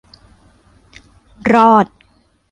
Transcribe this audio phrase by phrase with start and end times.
[1.51, 1.85] รอด